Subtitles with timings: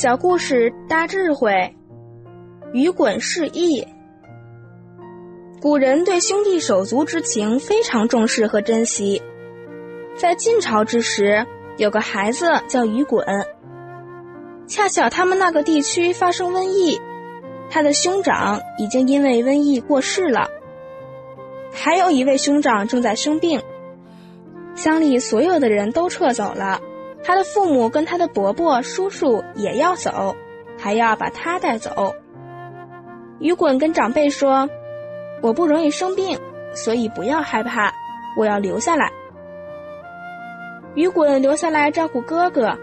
[0.00, 1.74] 小故事大智慧，
[2.72, 3.84] 鱼滚示意。
[5.60, 9.20] 古人对兄弟手足之情非常重视和珍惜。
[10.14, 11.44] 在晋朝之时，
[11.78, 13.26] 有个孩子叫鱼滚，
[14.68, 17.00] 恰巧他们那个地区发生瘟疫，
[17.68, 20.48] 他的兄长已经因为瘟疫过世了，
[21.72, 23.60] 还有一位兄长正在生病。
[24.76, 26.80] 乡里所有的人都撤走了，
[27.22, 30.34] 他的父母跟他的伯伯、叔叔也要走，
[30.78, 32.14] 还要把他带走。
[33.38, 34.68] 雨滚跟长辈说
[35.42, 36.38] ：“我不容易生病，
[36.74, 37.92] 所以不要害怕，
[38.36, 39.10] 我要留下来。”
[40.94, 42.76] 雨滚留下来照顾哥哥，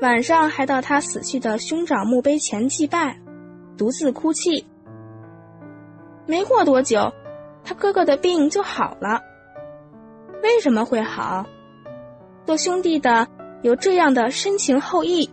[0.00, 3.18] 晚上还到他死去的兄长墓碑前祭拜，
[3.76, 4.66] 独自哭泣。
[6.26, 7.12] 没过多久，
[7.64, 9.20] 他哥哥的病就好了。
[10.42, 11.44] 为什么会好？
[12.46, 13.28] 做兄弟的
[13.62, 15.30] 有这样的深情厚谊，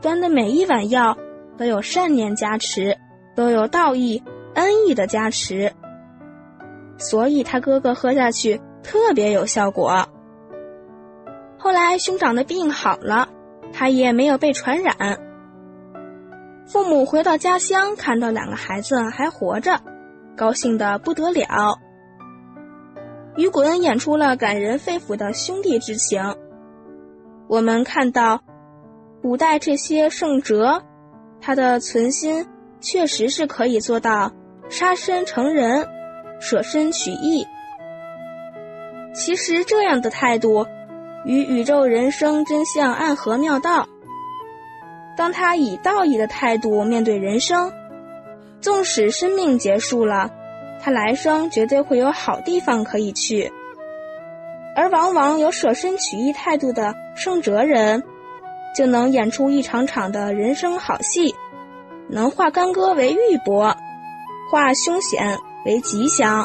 [0.00, 1.16] 端的每一碗药
[1.58, 2.96] 都有善念加持，
[3.34, 4.22] 都有道义
[4.54, 5.72] 恩义的加持，
[6.96, 10.08] 所以他哥哥喝下去特别有效果。
[11.58, 13.28] 后来兄长的病好了，
[13.72, 15.18] 他也没有被传染。
[16.66, 19.78] 父母回到家乡，看到两个孩子还活着，
[20.34, 21.78] 高兴的不得了。
[23.36, 26.34] 雨滚演出了感人肺腑的兄弟之情。
[27.48, 28.42] 我们看到，
[29.22, 30.82] 古代这些圣哲，
[31.40, 32.46] 他的存心
[32.80, 34.32] 确实是可以做到
[34.68, 35.86] 杀身成仁、
[36.40, 37.46] 舍身取义。
[39.14, 40.66] 其实这样的态度，
[41.24, 43.86] 与宇宙人生真相暗合妙道。
[45.16, 47.72] 当他以道义的态度面对人生，
[48.60, 50.30] 纵使生命结束了。
[50.82, 53.52] 他来生绝对会有好地方可以去，
[54.74, 58.02] 而往往有舍身取义态度的圣哲人，
[58.76, 61.34] 就能演出一场场的人生好戏，
[62.08, 63.74] 能化干戈为玉帛，
[64.50, 66.44] 化凶险为吉祥。